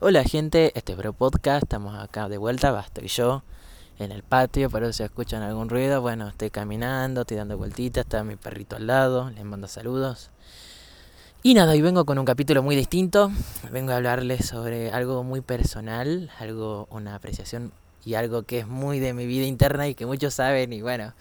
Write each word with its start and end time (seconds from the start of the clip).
Hola 0.00 0.24
gente, 0.24 0.72
este 0.74 0.92
es 0.92 0.98
Bro 0.98 1.12
Podcast, 1.12 1.62
estamos 1.62 1.96
acá 1.96 2.28
de 2.28 2.36
vuelta, 2.36 2.72
va, 2.72 2.80
estoy 2.80 3.06
yo 3.06 3.44
en 4.00 4.10
el 4.10 4.24
patio, 4.24 4.68
por 4.68 4.82
eso 4.82 4.92
si 4.92 5.02
escuchan 5.04 5.42
algún 5.42 5.68
ruido, 5.68 6.02
bueno, 6.02 6.28
estoy 6.28 6.50
caminando, 6.50 7.20
estoy 7.20 7.36
dando 7.36 7.56
vueltitas, 7.56 8.04
está 8.04 8.24
mi 8.24 8.34
perrito 8.34 8.74
al 8.74 8.88
lado, 8.88 9.30
les 9.30 9.44
mando 9.44 9.68
saludos. 9.68 10.30
Y 11.44 11.54
nada, 11.54 11.72
hoy 11.72 11.80
vengo 11.80 12.04
con 12.04 12.18
un 12.18 12.24
capítulo 12.24 12.60
muy 12.60 12.74
distinto, 12.74 13.30
vengo 13.70 13.92
a 13.92 13.96
hablarles 13.96 14.44
sobre 14.46 14.90
algo 14.90 15.22
muy 15.22 15.42
personal, 15.42 16.28
algo, 16.40 16.88
una 16.90 17.14
apreciación 17.14 17.72
y 18.04 18.14
algo 18.14 18.42
que 18.42 18.60
es 18.60 18.66
muy 18.66 19.00
de 19.00 19.14
mi 19.14 19.26
vida 19.26 19.46
interna 19.46 19.88
y 19.88 19.94
que 19.94 20.06
muchos 20.06 20.34
saben 20.34 20.72
y 20.72 20.82
bueno, 20.82 21.14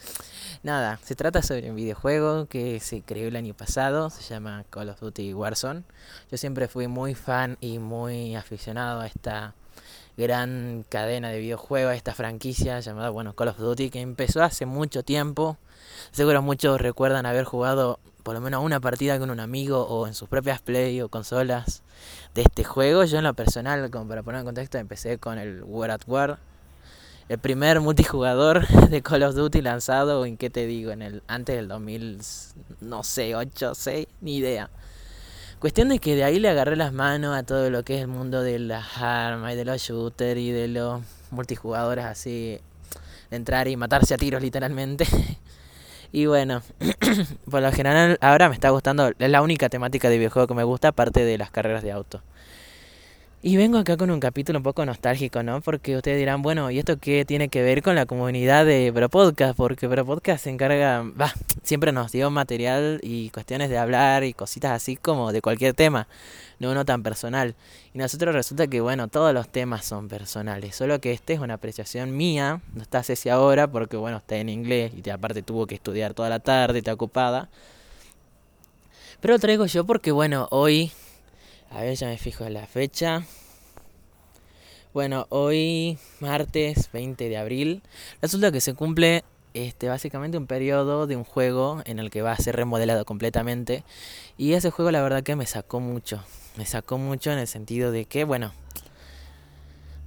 nada, 0.64 1.00
se 1.04 1.16
trata 1.16 1.42
sobre 1.42 1.70
un 1.70 1.76
videojuego 1.76 2.48
que 2.48 2.80
se 2.80 3.02
creó 3.02 3.28
el 3.28 3.36
año 3.36 3.54
pasado, 3.54 4.10
se 4.10 4.22
llama 4.24 4.66
Call 4.70 4.90
of 4.90 5.00
Duty 5.00 5.34
Warzone. 5.34 5.84
Yo 6.32 6.38
siempre 6.38 6.68
fui 6.68 6.88
muy 6.88 7.16
fan 7.16 7.58
y 7.62 7.80
muy 7.80 8.36
aficionado 8.36 9.02
a 9.02 9.08
esta 9.08 9.56
gran 10.18 10.86
cadena 10.90 11.30
de 11.30 11.40
videojuegos, 11.40 11.92
a 11.92 11.96
esta 11.96 12.14
franquicia 12.14 12.80
llamada, 12.80 13.10
bueno, 13.10 13.34
Call 13.34 13.50
of 13.50 13.58
Duty, 13.58 13.90
que 13.90 14.02
empezó 14.02 14.44
hace 14.44 14.66
mucho 14.66 15.04
tiempo. 15.04 15.58
Seguro 16.12 16.42
muchos 16.42 16.80
recuerdan 16.80 17.26
haber 17.26 17.46
jugado 17.46 18.00
por 18.24 18.36
lo 18.36 18.42
menos 18.42 18.64
una 18.64 18.80
partida 18.80 19.20
con 19.20 19.32
un 19.32 19.40
amigo 19.42 19.84
o 19.84 20.08
en 20.08 20.14
sus 20.14 20.30
propias 20.30 20.62
play 20.62 21.02
o 21.02 21.10
consolas 21.10 21.84
de 22.34 22.44
este 22.44 22.64
juego. 22.64 23.04
Yo 23.04 23.18
en 23.18 23.26
lo 23.26 23.34
personal, 23.34 23.90
como 23.92 24.08
para 24.08 24.24
poner 24.24 24.40
en 24.40 24.46
contexto, 24.46 24.78
empecé 24.78 25.18
con 25.18 25.38
el 25.40 25.64
War 25.64 25.92
at 25.92 26.02
War 26.08 26.40
el 27.30 27.40
primer 27.40 27.80
multijugador 27.80 28.68
de 28.90 29.02
Call 29.02 29.24
of 29.24 29.36
Duty 29.36 29.62
lanzado, 29.62 30.26
en 30.26 30.38
qué 30.38 30.50
te 30.50 30.66
digo, 30.66 30.92
en 30.92 31.02
el 31.02 31.24
antes 31.28 31.56
del 31.56 31.68
2000, 31.68 32.20
no 32.82 33.04
sé, 33.04 33.36
8, 33.36 33.76
6, 33.76 34.08
ni 34.22 34.38
idea. 34.38 34.70
Cuestión 35.60 35.88
de 35.88 36.00
que 36.00 36.16
de 36.16 36.26
ahí 36.26 36.40
le 36.40 36.50
agarré 36.50 36.76
las 36.76 36.92
manos 36.92 37.38
a 37.38 37.44
todo 37.44 37.70
lo 37.70 37.84
que 37.84 37.96
es 37.96 38.02
el 38.02 38.10
mundo 38.10 38.42
de 38.42 38.60
las 38.60 38.98
armas 38.98 39.54
y 39.54 39.56
de 39.56 39.64
los 39.64 39.82
shooters 39.82 40.40
y 40.40 40.52
de 40.52 40.68
los 40.68 41.02
multijugadores 41.32 42.04
así, 42.04 42.60
de 43.30 43.38
entrar 43.38 43.70
y 43.70 43.78
matarse 43.78 44.14
a 44.14 44.18
tiros 44.18 44.42
literalmente. 44.42 45.08
y 46.12 46.26
bueno, 46.26 46.62
por 47.50 47.62
lo 47.62 47.72
general 47.72 48.18
ahora 48.20 48.50
me 48.50 48.56
está 48.56 48.72
gustando, 48.72 49.14
es 49.18 49.30
la 49.30 49.42
única 49.42 49.70
temática 49.70 50.10
de 50.10 50.18
videojuego 50.18 50.48
que 50.48 50.54
me 50.54 50.66
gusta 50.66 50.90
aparte 50.90 51.24
de 51.24 51.38
las 51.38 51.50
carreras 51.50 51.82
de 51.82 51.94
auto. 51.94 52.22
Y 53.46 53.58
vengo 53.58 53.78
acá 53.78 53.98
con 53.98 54.10
un 54.10 54.22
capítulo 54.22 54.60
un 54.60 54.64
poco 54.64 54.86
nostálgico, 54.86 55.44
¿no? 55.44 55.60
Porque 55.60 55.98
ustedes 55.98 56.18
dirán, 56.18 56.42
bueno, 56.42 56.72
¿y 56.72 56.80
esto 56.80 56.98
qué 56.98 57.26
tiene 57.26 57.50
que 57.50 57.62
ver 57.62 57.84
con 57.84 57.94
la 57.94 58.06
comunidad 58.06 58.66
de 58.66 58.90
Bro 58.92 59.10
Podcast? 59.10 59.58
Porque 59.58 59.86
Bro 59.86 60.06
Podcast 60.06 60.46
se 60.46 60.50
encarga, 60.50 61.04
va, 61.20 61.34
siempre 61.62 61.92
nos 61.92 62.14
dio 62.14 62.32
material 62.32 63.02
y 63.04 63.32
cuestiones 63.32 63.70
de 63.70 63.78
hablar 63.78 64.24
y 64.24 64.34
cositas 64.34 64.72
así 64.72 64.96
como 64.96 65.34
de 65.34 65.42
cualquier 65.42 65.74
tema, 65.74 66.08
no 66.60 66.72
uno 66.72 66.86
tan 66.86 67.04
personal. 67.04 67.54
Y 67.94 67.98
nosotros 67.98 68.34
resulta 68.34 68.68
que, 68.68 68.80
bueno, 68.80 69.10
todos 69.10 69.34
los 69.34 69.50
temas 69.50 69.84
son 69.84 70.08
personales, 70.08 70.74
solo 70.74 71.02
que 71.02 71.12
este 71.12 71.34
es 71.34 71.42
una 71.42 71.56
apreciación 71.56 72.16
mía, 72.16 72.62
no 72.74 72.82
está 72.82 73.04
Ceci 73.04 73.28
ahora 73.28 73.68
porque, 73.68 73.98
bueno, 73.98 74.20
está 74.20 74.38
en 74.38 74.48
inglés 74.48 74.94
y 75.04 75.10
aparte 75.10 75.42
tuvo 75.42 75.68
que 75.68 75.76
estudiar 75.76 76.14
toda 76.14 76.30
la 76.30 76.40
tarde, 76.40 76.78
está 76.78 76.94
ocupada. 76.94 77.50
Pero 79.20 79.34
lo 79.34 79.40
traigo 79.40 79.66
yo 79.66 79.84
porque, 79.84 80.14
bueno, 80.14 80.48
hoy 80.50 80.94
a 81.74 81.82
ver, 81.82 81.96
ya 81.96 82.08
me 82.08 82.18
fijo 82.18 82.46
en 82.46 82.54
la 82.54 82.68
fecha. 82.68 83.24
Bueno, 84.94 85.26
hoy 85.30 85.98
martes 86.20 86.92
20 86.92 87.28
de 87.30 87.38
abril, 87.38 87.82
resulta 88.22 88.52
que 88.52 88.62
se 88.62 88.76
cumple 88.76 89.24
este 89.56 89.90
básicamente 89.90 90.38
un 90.38 90.48
periodo 90.48 91.08
de 91.08 91.16
un 91.16 91.24
juego 91.24 91.82
en 91.86 92.00
el 92.00 92.12
que 92.12 92.22
va 92.22 92.32
a 92.32 92.38
ser 92.38 92.56
remodelado 92.56 93.06
completamente 93.06 93.84
y 94.38 94.54
ese 94.54 94.72
juego 94.72 94.92
la 94.92 95.02
verdad 95.02 95.24
que 95.24 95.36
me 95.36 95.46
sacó 95.48 95.80
mucho. 95.80 96.24
Me 96.58 96.68
sacó 96.68 97.00
mucho 97.00 97.32
en 97.32 97.40
el 97.40 97.48
sentido 97.48 97.92
de 97.92 98.06
que, 98.06 98.24
bueno, 98.24 98.54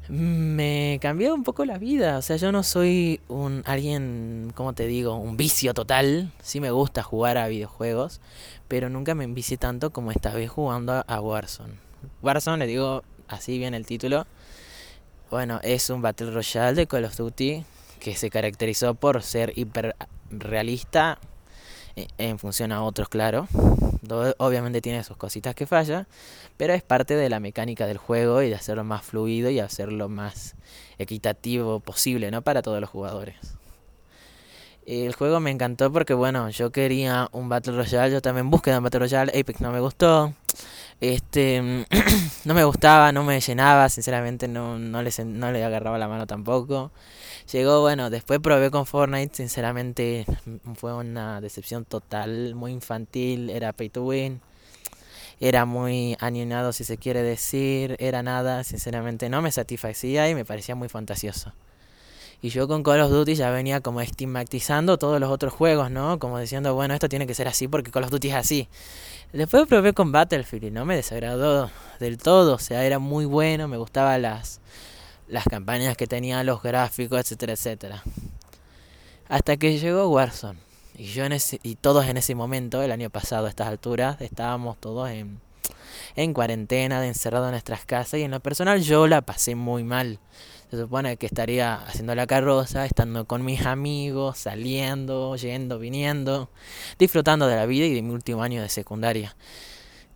me 0.09 0.99
cambió 1.01 1.35
un 1.35 1.45
poco 1.45 1.65
la 1.65 1.79
vida. 1.79 2.19
O 2.19 2.23
sea, 2.23 2.37
yo 2.37 2.53
no 2.53 2.63
soy 2.63 3.21
un 3.29 3.63
alguien, 3.67 4.53
¿cómo 4.55 4.73
te 4.73 4.87
digo? 4.87 5.17
Un 5.17 5.37
vicio 5.37 5.75
total. 5.75 6.33
Sí 6.43 6.61
me 6.61 6.71
gusta 6.71 7.03
jugar 7.03 7.39
a 7.39 7.49
videojuegos, 7.49 8.21
pero 8.69 8.89
nunca 8.89 9.15
me 9.15 9.25
envicié 9.25 9.57
tanto 9.57 9.91
como 9.91 10.11
esta 10.11 10.33
vez 10.33 10.51
jugando 10.51 11.05
a 11.07 11.21
Warzone. 11.21 11.75
Warzone, 12.23 12.59
le 12.59 12.67
digo 12.67 13.03
así 13.29 13.59
bien 13.59 13.75
el 13.75 13.87
título. 13.87 14.27
Bueno, 15.31 15.61
es 15.63 15.91
un 15.91 16.03
Battle 16.03 16.31
Royale 16.31 16.75
de 16.75 16.87
Call 16.87 17.05
of 17.05 17.17
Duty 17.17 17.65
que 17.99 18.15
se 18.15 18.31
caracterizó 18.31 18.95
por 18.95 19.23
ser 19.23 19.53
hiper 19.57 19.97
realista 20.31 21.19
eh, 21.97 22.07
en 22.19 22.39
función 22.39 22.71
a 22.71 22.83
otros, 22.85 23.09
claro. 23.09 23.49
Obviamente 24.39 24.81
tiene 24.81 25.05
sus 25.05 25.17
cositas 25.17 25.55
que 25.55 25.67
falla, 25.67 26.07
pero 26.57 26.73
es 26.75 26.83
parte 26.83 27.17
de 27.17 27.29
la 27.29 27.41
mecánica 27.41 27.87
del 27.87 27.99
juego 27.99 28.43
y 28.43 28.49
de 28.49 28.55
hacerlo 28.55 28.85
más 28.85 29.05
fluido 29.05 29.51
y 29.51 29.61
hacerlo 29.61 30.09
más 30.09 30.55
equitativo 30.99 31.81
posible, 31.81 32.31
¿no? 32.31 32.43
Para 32.43 32.63
todos 32.63 32.81
los 32.81 32.91
jugadores. 32.91 33.37
El 34.87 35.15
juego 35.15 35.41
me 35.41 35.51
encantó 35.51 35.93
porque, 35.93 36.15
bueno, 36.15 36.49
yo 36.51 36.71
quería 36.71 37.29
un 37.33 37.49
Battle 37.49 37.75
Royale, 37.75 38.13
yo 38.13 38.23
también 38.23 38.51
busqué 38.51 38.77
un 38.77 38.85
Battle 38.85 39.01
Royale, 39.01 39.33
Apex 39.37 39.61
no 39.61 39.73
me 39.73 39.81
gustó, 39.81 40.33
este, 41.01 41.61
no 42.45 42.55
me 42.55 42.65
gustaba, 42.65 43.11
no 43.11 43.25
me 43.25 43.41
llenaba, 43.41 43.89
sinceramente 43.89 44.47
no, 44.47 44.79
no, 44.79 45.03
le, 45.03 45.11
no 45.25 45.51
le 45.51 45.65
agarraba 45.65 45.99
la 45.99 46.07
mano 46.07 46.29
tampoco. 46.29 46.93
Llegó, 47.53 47.81
bueno, 47.81 48.11
después 48.11 48.41
probé 48.41 48.73
con 48.73 48.87
Fortnite, 48.87 49.37
sinceramente 49.37 50.27
fue 50.75 50.93
una 50.93 51.41
decepción 51.41 51.85
total, 51.85 52.57
muy 52.57 52.73
infantil, 52.73 53.51
era 53.51 53.73
pay 53.73 53.89
to 53.89 54.03
win, 54.03 54.41
era 55.39 55.65
muy 55.65 56.17
animado 56.19 56.73
si 56.73 56.83
se 56.83 56.99
quiere 56.99 57.23
decir, 57.23 57.97
era 58.01 58.25
nada, 58.25 58.65
sinceramente 58.65 59.29
no 59.29 59.43
me 59.43 59.53
satisfacía 59.53 60.29
y 60.29 60.35
me 60.35 60.45
parecía 60.45 60.75
muy 60.75 60.89
fantasioso. 60.89 61.53
Y 62.43 62.51
yo 62.51 62.69
con 62.69 62.83
Call 62.83 63.01
of 63.01 63.11
Duty 63.11 63.35
ya 63.35 63.51
venía 63.51 63.81
como 63.81 64.01
estigmatizando 64.01 64.99
todos 64.99 65.21
los 65.21 65.31
otros 65.31 65.53
juegos, 65.53 65.91
¿no? 65.91 66.19
Como 66.19 66.39
diciendo, 66.39 66.75
bueno, 66.75 66.95
esto 66.95 67.09
tiene 67.09 67.27
que 67.27 67.35
ser 67.35 67.49
así 67.49 67.67
porque 67.69 67.91
Call 67.91 68.05
of 68.05 68.11
Duty 68.11 68.29
es 68.29 68.35
así. 68.35 68.69
Después 69.33 69.67
probé 69.67 69.93
con 69.95 70.13
Battlefield 70.13 70.65
y 70.65 70.71
no 70.71 70.85
me 70.85 70.97
desagradó 70.97 71.71
del 71.99 72.19
todo. 72.19 72.55
O 72.55 72.59
sea, 72.59 72.85
era 72.85 72.99
muy 72.99 73.25
bueno, 73.25 73.69
me 73.69 73.79
gustaban 73.79 74.23
las, 74.23 74.61
las 75.29 75.45
campañas 75.45 75.97
que 75.97 76.07
tenía, 76.07 76.43
los 76.45 76.63
gráficos, 76.63 77.21
etcétera, 77.21 77.55
etcétera. 77.55 78.03
Hasta 79.29 79.57
que 79.57 79.79
llegó 79.79 80.09
Warzone. 80.09 80.59
Y 80.97 81.07
yo 81.07 81.25
en 81.25 81.33
ese, 81.33 81.61
y 81.63 81.75
todos 81.75 82.07
en 82.07 82.17
ese 82.17 82.35
momento, 82.35 82.83
el 82.83 82.91
año 82.93 83.11
pasado 83.11 83.47
a 83.47 83.49
estas 83.51 83.69
alturas, 83.69 84.21
estábamos 84.21 84.79
todos 84.81 85.11
en, 85.11 85.41
en 86.15 86.33
cuarentena, 86.33 87.07
encerrados 87.07 87.49
en 87.49 87.53
nuestras 87.53 87.85
casas. 87.85 88.21
Y 88.21 88.23
en 88.23 88.31
lo 88.31 88.41
personal 88.41 88.81
yo 88.83 89.07
la 89.07 89.21
pasé 89.21 89.55
muy 89.55 89.85
mal. 89.85 90.19
Se 90.71 90.79
supone 90.79 91.17
que 91.17 91.27
estaría 91.27 91.75
haciendo 91.75 92.15
la 92.15 92.27
carroza, 92.27 92.87
estando 92.87 93.25
con 93.27 93.45
mis 93.45 93.67
amigos, 93.67 94.39
saliendo, 94.39 95.37
yendo, 95.37 95.79
viniendo, 95.79 96.51
disfrutando 96.99 97.47
de 97.47 97.57
la 97.57 97.67
vida 97.67 97.87
y 97.87 97.95
de 97.95 98.03
mi 98.03 98.13
último 98.13 98.43
año 98.43 98.63
de 98.63 98.69
secundaria. 98.69 99.37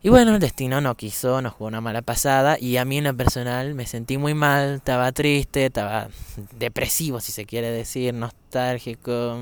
Y 0.03 0.09
bueno, 0.09 0.35
el 0.35 0.41
destino 0.41 0.81
no 0.81 0.95
quiso, 0.97 1.43
nos 1.43 1.53
jugó 1.53 1.69
una 1.69 1.83
mala 1.83 2.01
pasada 2.01 2.59
y 2.59 2.79
a 2.79 2.87
mí 2.87 2.97
en 2.97 3.05
lo 3.05 3.15
personal 3.15 3.75
me 3.75 3.87
sentí 3.87 4.17
muy 4.17 4.33
mal, 4.33 4.77
estaba 4.77 5.13
triste, 5.13 5.67
estaba 5.67 6.09
depresivo 6.59 7.21
si 7.21 7.33
se 7.33 7.45
quiere 7.45 7.71
decir, 7.71 8.15
nostálgico, 8.15 9.37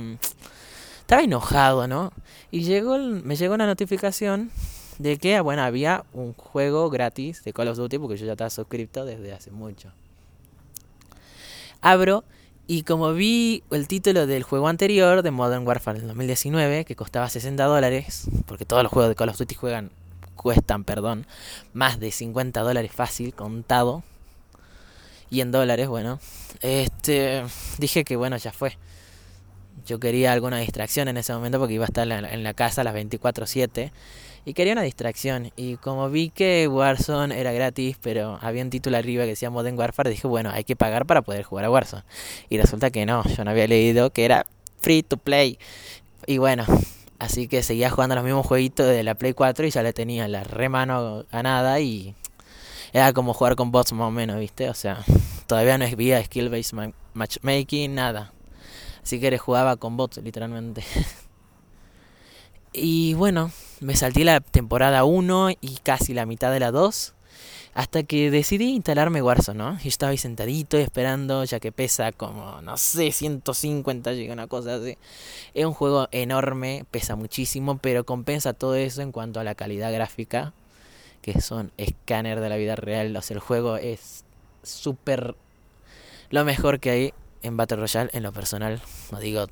estaba 0.99 1.23
enojado, 1.23 1.87
¿no? 1.87 2.13
Y 2.51 2.63
llegó, 2.63 2.99
me 2.99 3.37
llegó 3.37 3.55
una 3.55 3.67
notificación 3.67 4.51
de 4.99 5.17
que, 5.17 5.39
bueno, 5.41 5.63
había 5.63 6.05
un 6.13 6.33
juego 6.33 6.91
gratis 6.91 7.45
de 7.45 7.53
Call 7.53 7.69
of 7.69 7.77
Duty 7.77 7.99
porque 7.99 8.17
yo 8.17 8.27
ya 8.27 8.33
estaba 8.33 8.51
suscrito 8.51 9.05
desde 9.05 9.33
hace 9.33 9.53
mucho. 9.53 9.93
Abro 11.81 12.25
y 12.67 12.83
como 12.83 13.13
vi 13.13 13.63
el 13.71 13.87
título 13.87 14.27
del 14.27 14.43
juego 14.43 14.67
anterior, 14.67 15.23
de 15.23 15.31
Modern 15.31 15.65
Warfare 15.65 16.01
del 16.01 16.09
2019, 16.09 16.85
que 16.85 16.97
costaba 16.97 17.29
60 17.29 17.65
dólares, 17.65 18.29
porque 18.47 18.65
todos 18.65 18.83
los 18.83 18.91
juegos 18.91 19.09
de 19.09 19.15
Call 19.15 19.29
of 19.29 19.39
Duty 19.39 19.55
juegan, 19.55 19.91
cuestan, 20.39 20.85
perdón, 20.85 21.27
más 21.75 22.01
de 22.01 22.11
50 22.11 22.63
dólares 22.63 22.91
fácil, 22.93 23.35
contado. 23.35 24.03
Y 25.31 25.43
en 25.43 25.53
dólares, 25.53 25.89
bueno. 25.89 26.21
Este, 26.63 27.45
dije 27.79 28.05
que 28.05 28.17
bueno, 28.17 28.39
ya 28.39 28.53
fue. 28.53 28.79
Yo 29.87 30.01
quería 30.01 30.33
alguna 30.33 30.59
distracción 30.59 31.09
en 31.09 31.19
ese 31.19 31.35
momento 31.35 31.59
porque 31.59 31.75
iba 31.75 31.85
a 31.85 31.89
estar 31.89 32.11
en 32.11 32.43
la 32.43 32.55
casa 32.55 32.81
a 32.81 32.85
las 32.85 32.95
24/7 32.95 33.93
y 34.45 34.55
quería 34.55 34.73
una 34.73 34.83
distracción. 34.83 35.53
Y 35.57 35.77
como 35.77 36.09
vi 36.09 36.31
que 36.31 36.69
Warzone 36.69 37.39
era 37.39 37.53
gratis, 37.53 37.99
pero 38.01 38.39
había 38.41 38.63
un 38.63 38.71
título 38.71 38.97
arriba 38.97 39.25
que 39.25 39.31
decía 39.31 39.51
Modern 39.51 39.79
Warfare, 39.79 40.11
dije, 40.11 40.27
bueno, 40.27 40.51
hay 40.51 40.65
que 40.65 40.77
pagar 40.77 41.05
para 41.05 41.23
poder 41.23 41.43
jugar 41.43 41.67
a 41.67 41.71
Warzone. 41.71 42.05
Y 42.49 42.57
resulta 42.59 42.91
que 42.91 43.05
no, 43.05 43.23
yo 43.25 43.45
no 43.45 43.51
había 43.51 43.67
leído 43.67 44.11
que 44.11 44.25
era 44.25 44.47
free 44.81 45.03
to 45.03 45.19
play. 45.19 45.59
Y 46.27 46.39
bueno, 46.39 46.65
así 47.19 47.49
que 47.49 47.63
seguía 47.63 47.91
jugando 47.91 48.15
los 48.15 48.25
mismos 48.25 48.47
jueguitos 48.47 48.87
de 48.87 49.03
la 49.03 49.15
Play 49.15 49.33
4 49.33 49.67
y 49.67 49.71
ya 49.71 49.83
le 49.83 49.93
tenía 49.93 50.29
la 50.29 50.45
re 50.45 50.69
mano 50.69 51.25
ganada 51.31 51.81
y 51.81 52.15
era 52.93 53.13
como 53.13 53.35
jugar 53.35 53.57
con 53.57 53.71
bots 53.71 53.93
más 53.93 54.09
o 54.09 54.11
menos, 54.11 54.39
¿viste? 54.39 54.69
O 54.71 54.75
sea, 54.75 55.05
todavía 55.47 55.79
no 55.79 55.85
es 55.85 55.97
vía 55.97 56.23
skill 56.25 56.49
based 56.49 56.93
matchmaking, 57.15 57.95
nada. 57.95 58.33
Así 59.03 59.21
que 59.21 59.37
jugaba 59.39 59.77
con 59.77 59.97
bots, 59.97 60.19
literalmente. 60.19 60.85
y 62.73 63.15
bueno, 63.15 63.51
me 63.81 63.97
salté 63.97 64.25
la 64.25 64.41
temporada 64.41 65.05
1 65.05 65.51
y 65.61 65.79
casi 65.83 66.15
la 66.15 66.27
mitad 66.27 66.53
de 66.53 66.61
la 66.61 66.71
2. 66.71 67.15
Hasta 67.79 68.03
que 68.03 68.33
decidí 68.33 68.71
instalarme 68.75 69.23
Warzone, 69.23 69.57
¿no? 69.57 69.79
Y 69.85 69.87
estaba 69.87 70.11
ahí 70.11 70.19
sentadito 70.19 70.77
esperando, 70.77 71.45
ya 71.45 71.61
que 71.61 71.71
pesa 71.71 72.11
como, 72.11 72.61
no 72.61 72.77
sé, 72.77 73.13
150 73.13 74.15
llega 74.15 74.33
una 74.33 74.49
cosa 74.49 74.75
así. 74.75 74.99
Es 75.55 75.65
un 75.65 75.75
juego 75.75 76.09
enorme, 76.11 76.87
pesa 76.91 77.15
muchísimo, 77.15 77.79
pero 77.79 78.03
compensa 78.03 78.53
todo 78.53 78.75
eso 78.75 79.01
en 79.01 79.13
cuanto 79.13 79.39
a 79.39 79.45
la 79.45 79.55
calidad 79.55 79.93
gráfica, 79.93 80.55
que 81.23 81.41
son 81.41 81.71
escáner 81.77 82.41
de 82.41 82.49
la 82.49 82.57
vida 82.57 82.75
real. 82.75 83.17
O 83.17 83.23
sea, 83.23 83.35
el 83.37 83.41
juego 83.41 83.77
es 83.77 84.25
súper 84.65 85.37
lo 86.31 86.45
mejor 86.45 86.81
que 86.81 86.91
hay 86.91 87.15
en 87.43 87.57
Battle 87.57 87.77
Royale 87.77 88.11
en 88.13 88.25
lo 88.25 88.33
personal. 88.33 88.83
No 89.13 89.21
digo 89.21 89.47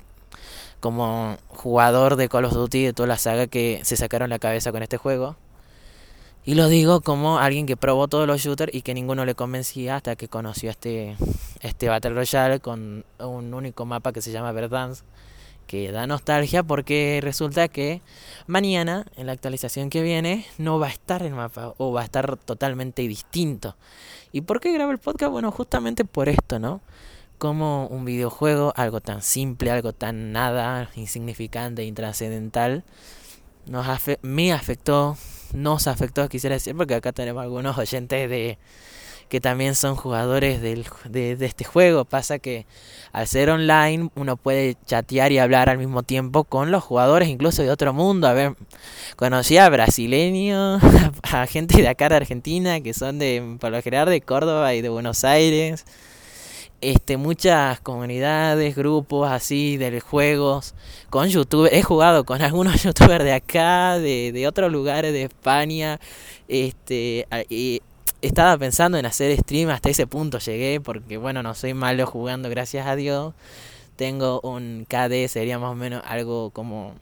como 0.81 1.37
jugador 1.47 2.17
de 2.17 2.27
Call 2.27 2.43
of 2.43 2.53
Duty 2.53 2.83
de 2.83 2.91
toda 2.91 3.07
la 3.07 3.17
saga 3.17 3.47
que 3.47 3.79
se 3.85 3.95
sacaron 3.95 4.29
la 4.29 4.37
cabeza 4.37 4.73
con 4.73 4.83
este 4.83 4.97
juego 4.97 5.37
y 6.47 6.55
lo 6.55 6.69
digo 6.69 7.01
como 7.01 7.39
alguien 7.39 7.65
que 7.65 7.75
probó 7.75 8.07
todos 8.07 8.25
los 8.25 8.39
shooters 8.39 8.73
y 8.73 8.81
que 8.81 8.93
ninguno 8.93 9.25
le 9.25 9.35
convencía 9.35 9.97
hasta 9.97 10.15
que 10.15 10.29
conoció 10.29 10.69
este, 10.69 11.17
este 11.59 11.89
Battle 11.89 12.11
Royale 12.11 12.61
con 12.61 13.03
un 13.19 13.53
único 13.53 13.85
mapa 13.85 14.13
que 14.13 14.21
se 14.21 14.31
llama 14.31 14.53
Verdansk, 14.53 15.03
que 15.67 15.91
da 15.91 16.07
nostalgia 16.07 16.63
porque 16.63 17.19
resulta 17.21 17.67
que 17.67 18.01
mañana, 18.45 19.05
en 19.17 19.25
la 19.25 19.33
actualización 19.33 19.89
que 19.89 20.01
viene, 20.01 20.45
no 20.57 20.79
va 20.79 20.87
a 20.87 20.91
estar 20.91 21.21
el 21.21 21.33
mapa 21.33 21.73
o 21.75 21.91
va 21.91 21.99
a 21.99 22.05
estar 22.05 22.37
totalmente 22.37 23.01
distinto. 23.01 23.75
¿Y 24.31 24.39
por 24.39 24.61
qué 24.61 24.71
grabo 24.71 24.93
el 24.93 24.99
podcast? 24.99 25.33
Bueno, 25.33 25.51
justamente 25.51 26.05
por 26.05 26.29
esto, 26.29 26.59
¿no? 26.59 26.79
Como 27.39 27.87
un 27.87 28.05
videojuego, 28.05 28.71
algo 28.77 29.01
tan 29.01 29.21
simple, 29.21 29.69
algo 29.69 29.91
tan 29.91 30.31
nada, 30.31 30.91
insignificante, 30.95 31.83
intrascendental, 31.83 32.85
nos 33.65 33.85
me 34.21 34.53
afectó 34.53 35.17
nos 35.53 35.87
afectó, 35.87 36.27
quisiera 36.29 36.55
decir, 36.55 36.75
porque 36.75 36.95
acá 36.95 37.11
tenemos 37.11 37.43
algunos 37.43 37.77
oyentes 37.77 38.29
de 38.29 38.57
que 39.29 39.41
también 39.41 39.75
son 39.75 39.95
jugadores 39.95 40.61
del, 40.61 40.85
de, 41.09 41.35
de, 41.35 41.45
este 41.45 41.65
juego. 41.65 42.05
Pasa 42.05 42.39
que 42.39 42.65
al 43.11 43.27
ser 43.27 43.49
online 43.49 44.09
uno 44.15 44.37
puede 44.37 44.77
chatear 44.85 45.31
y 45.31 45.39
hablar 45.39 45.69
al 45.69 45.77
mismo 45.77 46.03
tiempo 46.03 46.43
con 46.45 46.71
los 46.71 46.83
jugadores 46.83 47.27
incluso 47.27 47.61
de 47.61 47.71
otro 47.71 47.93
mundo. 47.93 48.27
A 48.27 48.33
ver, 48.33 48.55
conocí 49.15 49.57
a 49.57 49.69
brasileños, 49.69 50.81
a 51.23 51.45
gente 51.47 51.81
de 51.81 51.87
acá 51.89 52.09
de 52.09 52.15
Argentina 52.15 52.79
que 52.79 52.93
son 52.93 53.19
de, 53.19 53.57
por 53.59 53.71
lo 53.71 53.81
general, 53.81 54.09
de 54.09 54.21
Córdoba 54.21 54.73
y 54.73 54.81
de 54.81 54.89
Buenos 54.89 55.23
Aires 55.23 55.85
este, 56.81 57.17
muchas 57.17 57.79
comunidades, 57.79 58.75
grupos 58.75 59.29
así 59.31 59.77
de 59.77 59.99
juegos, 59.99 60.75
con 61.09 61.27
youtubers, 61.27 61.73
he 61.73 61.81
jugado 61.81 62.25
con 62.25 62.41
algunos 62.43 62.83
youtubers 62.83 63.23
de 63.23 63.33
acá, 63.33 63.97
de, 63.97 64.31
de 64.31 64.47
otros 64.47 64.71
lugares 64.71 65.13
de 65.13 65.23
España, 65.23 65.99
este, 66.47 67.27
y 67.49 67.81
estaba 68.21 68.57
pensando 68.57 68.97
en 68.97 69.05
hacer 69.05 69.37
stream, 69.39 69.69
hasta 69.69 69.89
ese 69.89 70.07
punto 70.07 70.39
llegué, 70.39 70.79
porque 70.81 71.17
bueno, 71.17 71.43
no 71.43 71.53
soy 71.53 71.73
malo 71.73 72.05
jugando, 72.05 72.49
gracias 72.49 72.87
a 72.87 72.95
Dios, 72.95 73.33
tengo 73.95 74.39
un 74.41 74.85
KD, 74.87 75.27
sería 75.27 75.59
más 75.59 75.71
o 75.71 75.75
menos 75.75 76.03
algo 76.05 76.51
como 76.51 76.93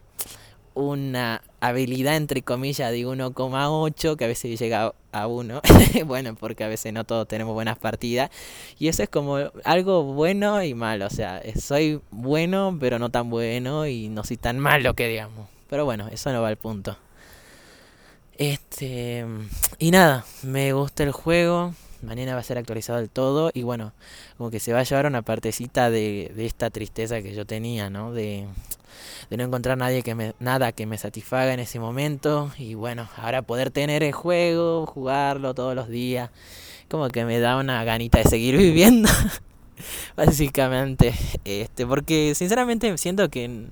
una 0.74 1.42
habilidad 1.60 2.16
entre 2.16 2.42
comillas 2.42 2.92
de 2.92 3.06
1,8 3.06 4.16
que 4.16 4.26
a 4.26 4.28
veces 4.28 4.60
llega 4.60 4.94
a 5.12 5.28
1 5.28 5.62
bueno 6.06 6.36
porque 6.36 6.64
a 6.64 6.68
veces 6.68 6.94
no 6.94 7.04
todos 7.04 7.28
tenemos 7.28 7.54
buenas 7.54 7.78
partidas. 7.78 8.30
Y 8.80 8.88
eso 8.88 9.04
es 9.04 9.10
como 9.10 9.38
algo 9.64 10.04
bueno 10.04 10.62
y 10.64 10.74
malo. 10.74 11.08
O 11.08 11.10
sea 11.10 11.42
soy 11.60 12.02
bueno 12.12 12.78
pero 12.80 13.00
no 13.00 13.10
tan 13.10 13.30
bueno 13.30 13.88
y 13.88 14.10
no 14.10 14.24
soy 14.24 14.38
tan 14.38 14.60
malo 14.60 14.94
que 14.94 15.08
digamos. 15.08 15.48
Pero 15.70 15.86
bueno 15.86 16.08
eso 16.12 16.32
no 16.32 16.42
va 16.42 16.50
al 16.50 16.58
punto. 16.58 16.98
Este 18.38 19.26
y 19.80 19.92
nada 19.92 20.26
me 20.44 20.74
gusta 20.74 21.04
el 21.04 21.12
juego 21.12 21.74
mañana 22.06 22.34
va 22.34 22.40
a 22.40 22.44
ser 22.44 22.58
actualizado 22.58 23.00
del 23.00 23.10
todo 23.10 23.52
y 23.54 23.64
bueno 23.64 23.94
como 24.38 24.52
que 24.52 24.60
se 24.60 24.74
va 24.74 24.80
a 24.80 24.84
llevar 24.84 25.06
una 25.06 25.22
partecita 25.22 25.90
de, 25.90 26.32
esta 26.38 26.70
tristeza 26.70 27.22
que 27.22 27.34
yo 27.34 27.46
tenía 27.46 27.90
no 27.90 28.14
de 28.14 28.48
de 29.30 29.38
no 29.38 29.44
encontrar 29.44 29.78
nadie 29.78 30.04
que 30.04 30.16
me, 30.16 30.34
nada 30.40 30.72
que 30.72 30.86
me 30.86 30.98
satisfaga 30.98 31.54
en 31.54 31.60
ese 31.60 31.80
momento 31.80 32.52
y 32.58 32.76
bueno, 32.76 33.10
ahora 33.18 33.42
poder 33.42 33.72
tener 33.72 34.04
el 34.04 34.14
juego, 34.14 34.86
jugarlo 34.86 35.54
todos 35.54 35.76
los 35.76 35.90
días, 35.90 36.30
como 36.90 37.10
que 37.10 37.26
me 37.26 37.40
da 37.40 37.58
una 37.58 37.84
ganita 37.84 38.20
de 38.20 38.26
seguir 38.26 38.58
viviendo. 38.58 39.10
básicamente 40.18 41.14
este 41.44 41.86
porque 41.86 42.34
sinceramente 42.36 42.98
siento 42.98 43.30
que 43.30 43.68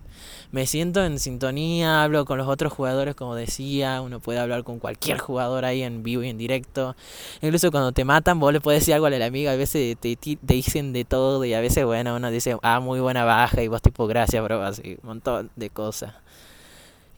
me 0.52 0.68
siento 0.68 1.04
en 1.04 1.20
sintonía 1.20 2.04
hablo 2.04 2.26
con 2.26 2.38
los 2.38 2.48
otros 2.48 2.74
jugadores 2.74 3.16
como 3.16 3.36
decía 3.36 4.02
uno 4.02 4.20
puede 4.20 4.40
hablar 4.40 4.64
con 4.64 4.80
cualquier 4.80 5.18
jugador 5.18 5.66
ahí 5.66 5.84
en 5.84 6.04
vivo 6.04 6.24
y 6.24 6.30
en 6.30 6.38
directo 6.38 6.96
incluso 7.42 7.72
cuando 7.72 7.92
te 7.92 8.06
matan 8.06 8.40
vos 8.40 8.54
le 8.54 8.62
puedes 8.62 8.82
decir 8.82 8.94
algo 8.94 9.08
al 9.08 9.22
amigo 9.22 9.50
a 9.50 9.56
veces 9.56 9.98
te, 10.00 10.16
te, 10.16 10.38
dicen 10.42 10.94
de 10.94 11.06
todo 11.06 11.44
y 11.46 11.54
a 11.54 11.62
veces 11.62 11.86
bueno 11.86 12.16
uno 12.16 12.32
dice 12.32 12.58
ah 12.62 12.80
muy 12.80 13.00
buena 13.00 13.24
baja 13.24 13.62
y 13.64 13.68
vos 13.68 13.82
tipo 13.82 14.08
gracias 14.08 14.44
bro 14.44 14.62
así 14.64 14.98
un 15.02 15.08
montón 15.08 15.50
de 15.56 15.70
cosas 15.70 16.14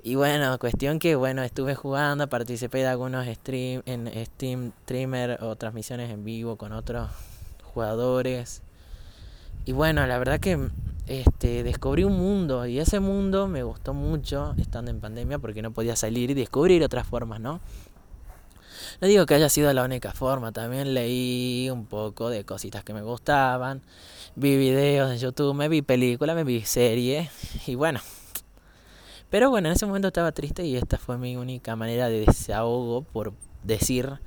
y 0.07 0.13
bueno, 0.13 0.59
cuestión 0.59 0.99
que 0.99 1.15
bueno, 1.15 1.41
estuve 1.41 1.73
jugando, 1.73 2.27
participé 2.27 2.77
de 2.77 2.89
algunos 2.89 3.25
stream 3.25 3.81
en 3.87 4.07
Steam 4.27 4.71
streamer 4.83 5.39
o 5.41 5.55
transmisiones 5.55 6.11
en 6.11 6.23
vivo 6.23 6.57
con 6.57 6.73
otros 6.73 7.09
jugadores. 7.63 8.61
Y 9.65 9.71
bueno, 9.71 10.05
la 10.05 10.19
verdad 10.19 10.39
que 10.39 10.69
este, 11.07 11.63
descubrí 11.63 12.03
un 12.03 12.17
mundo 12.17 12.65
y 12.67 12.79
ese 12.79 12.99
mundo 12.99 13.47
me 13.47 13.63
gustó 13.63 13.93
mucho 13.93 14.53
estando 14.57 14.91
en 14.91 14.99
pandemia 14.99 15.39
porque 15.39 15.61
no 15.61 15.71
podía 15.71 15.95
salir 15.95 16.29
y 16.31 16.33
descubrir 16.35 16.83
otras 16.83 17.07
formas, 17.07 17.39
¿no? 17.39 17.59
No 19.01 19.07
digo 19.07 19.25
que 19.25 19.33
haya 19.33 19.49
sido 19.49 19.73
la 19.73 19.83
única 19.83 20.13
forma, 20.13 20.51
también 20.51 20.93
leí 20.93 21.69
un 21.71 21.85
poco 21.85 22.29
de 22.29 22.45
cositas 22.45 22.83
que 22.83 22.93
me 22.93 23.01
gustaban, 23.01 23.81
vi 24.35 24.55
videos 24.57 25.11
en 25.11 25.17
YouTube, 25.17 25.55
me 25.55 25.67
vi 25.67 25.81
películas, 25.81 26.35
me 26.35 26.43
vi 26.43 26.61
series 26.61 27.29
y 27.67 27.75
bueno. 27.75 27.99
Pero 29.29 29.49
bueno, 29.49 29.67
en 29.69 29.75
ese 29.75 29.85
momento 29.85 30.09
estaba 30.09 30.31
triste 30.31 30.63
y 30.63 30.77
esta 30.77 30.97
fue 30.97 31.17
mi 31.17 31.35
única 31.35 31.75
manera 31.75 32.07
de 32.09 32.21
desahogo 32.21 33.01
por 33.01 33.33
decir 33.63 34.19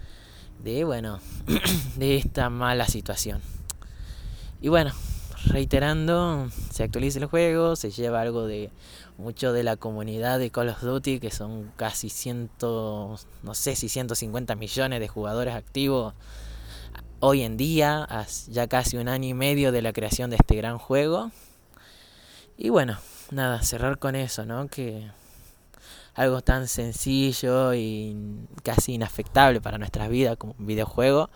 de 0.62 0.84
bueno, 0.84 1.20
de 1.96 2.16
esta 2.16 2.50
mala 2.50 2.86
situación. 2.86 3.40
Y 4.60 4.68
bueno, 4.68 4.92
reiterando, 5.48 6.48
se 6.70 6.84
actualiza 6.84 7.18
el 7.18 7.26
juego, 7.26 7.76
se 7.76 7.90
lleva 7.90 8.20
algo 8.20 8.46
de 8.46 8.70
mucho 9.16 9.52
de 9.52 9.62
la 9.62 9.76
comunidad 9.76 10.38
de 10.38 10.50
Call 10.50 10.68
of 10.68 10.80
Duty, 10.80 11.20
que 11.20 11.30
son 11.30 11.72
casi 11.76 12.08
ciento, 12.08 13.18
no 13.42 13.54
sé 13.54 13.74
si 13.74 13.88
150 13.88 14.54
millones 14.54 15.00
de 15.00 15.08
jugadores 15.08 15.54
activos 15.54 16.14
hoy 17.20 17.42
en 17.42 17.56
día, 17.56 18.06
ya 18.48 18.68
casi 18.68 18.96
un 18.96 19.08
año 19.08 19.28
y 19.28 19.34
medio 19.34 19.72
de 19.72 19.82
la 19.82 19.92
creación 19.92 20.30
de 20.30 20.36
este 20.36 20.56
gran 20.56 20.78
juego. 20.78 21.30
Y 22.56 22.68
bueno, 22.70 22.98
nada, 23.30 23.62
cerrar 23.62 23.98
con 23.98 24.14
eso, 24.14 24.44
¿no? 24.44 24.68
Que 24.68 25.08
algo 26.14 26.42
tan 26.42 26.68
sencillo 26.68 27.74
y 27.74 28.16
casi 28.62 28.94
inafectable 28.94 29.60
para 29.60 29.78
nuestras 29.78 30.08
vidas 30.08 30.36
como 30.36 30.54
un 30.58 30.66
videojuego 30.66 31.30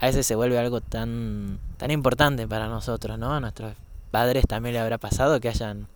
a 0.00 0.06
veces 0.06 0.26
se 0.26 0.34
vuelve 0.34 0.58
algo 0.58 0.80
tan, 0.80 1.58
tan 1.76 1.90
importante 1.90 2.48
para 2.48 2.68
nosotros, 2.68 3.18
¿no? 3.18 3.34
A 3.34 3.40
nuestros 3.40 3.74
padres 4.10 4.46
también 4.48 4.72
le 4.72 4.80
habrá 4.80 4.96
pasado 4.96 5.40
que 5.40 5.50
hayan, 5.50 5.88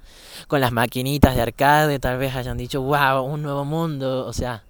con 0.47 0.61
las 0.61 0.73
maquinitas 0.73 1.35
de 1.35 1.41
arcade, 1.41 1.99
tal 1.99 2.19
vez 2.19 2.37
hayan 2.37 2.59
dicho, 2.59 2.83
wow, 2.83 3.23
un 3.23 3.43
nuevo 3.43 3.65
mundo, 3.65 4.27
o 4.27 4.33
sea, 4.35 4.63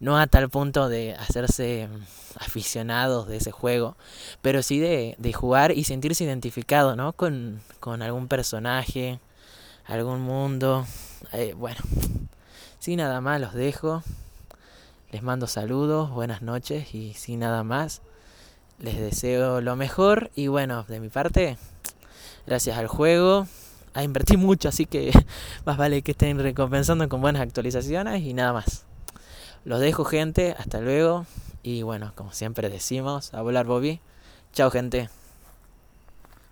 no 0.00 0.18
a 0.18 0.26
tal 0.26 0.48
punto 0.48 0.88
de 0.88 1.14
hacerse 1.14 1.86
aficionados 2.38 3.28
de 3.28 3.36
ese 3.36 3.50
juego, 3.50 3.94
pero 4.40 4.62
sí 4.62 4.78
de, 4.78 5.16
de 5.18 5.32
jugar 5.34 5.72
y 5.72 5.84
sentirse 5.84 6.24
identificado, 6.24 6.96
¿no? 6.96 7.12
Con, 7.12 7.60
con 7.80 8.00
algún 8.00 8.26
personaje, 8.26 9.20
algún 9.84 10.22
mundo. 10.22 10.86
Eh, 11.34 11.52
bueno, 11.54 11.80
sin 12.78 12.96
nada 12.96 13.20
más 13.20 13.38
los 13.38 13.52
dejo. 13.52 14.02
Les 15.10 15.22
mando 15.22 15.46
saludos, 15.46 16.10
buenas 16.10 16.40
noches 16.40 16.94
y 16.94 17.12
sin 17.12 17.40
nada 17.40 17.64
más. 17.64 18.00
Les 18.80 18.98
deseo 18.98 19.60
lo 19.60 19.74
mejor 19.74 20.30
y 20.36 20.46
bueno, 20.46 20.84
de 20.88 21.00
mi 21.00 21.08
parte, 21.08 21.56
gracias 22.46 22.78
al 22.78 22.86
juego. 22.86 23.46
A 23.94 24.04
invertir 24.04 24.38
mucho, 24.38 24.68
así 24.68 24.86
que 24.86 25.10
más 25.64 25.76
vale 25.76 26.02
que 26.02 26.12
estén 26.12 26.38
recompensando 26.38 27.08
con 27.08 27.20
buenas 27.20 27.42
actualizaciones 27.42 28.22
y 28.22 28.34
nada 28.34 28.52
más. 28.52 28.84
Los 29.64 29.80
dejo 29.80 30.04
gente, 30.04 30.54
hasta 30.56 30.80
luego. 30.80 31.26
Y 31.64 31.82
bueno, 31.82 32.12
como 32.14 32.32
siempre 32.32 32.70
decimos, 32.70 33.34
a 33.34 33.42
volar 33.42 33.66
Bobby. 33.66 34.00
Chao 34.52 34.70
gente. 34.70 35.08